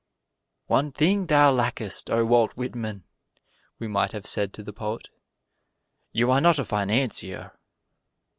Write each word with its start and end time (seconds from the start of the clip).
"One 0.65 0.91
thing 0.91 1.27
thou 1.27 1.51
lackest, 1.51 2.09
O 2.09 2.25
Walt 2.25 2.53
Whitman!" 2.53 3.03
we 3.77 3.87
might 3.87 4.13
have 4.13 4.25
said 4.25 4.51
to 4.55 4.63
the 4.63 4.73
poet; 4.73 5.09
"you 6.11 6.31
are 6.31 6.41
not 6.41 6.57
a 6.57 6.65
financier." 6.65 7.51